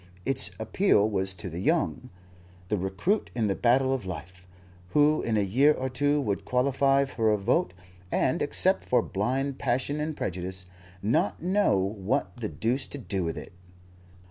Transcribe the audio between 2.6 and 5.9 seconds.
the recruit in the battle of life, who in a year or